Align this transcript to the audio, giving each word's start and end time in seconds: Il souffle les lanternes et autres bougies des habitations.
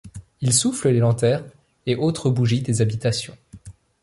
Il 0.41 0.51
souffle 0.51 0.89
les 0.89 0.97
lanternes 0.97 1.45
et 1.85 1.95
autres 1.95 2.31
bougies 2.31 2.63
des 2.63 2.81
habitations. 2.81 3.37